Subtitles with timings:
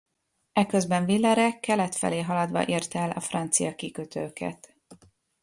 [0.53, 4.75] Eközben Villaret kelet felé haladva érte el a francia kikötőket.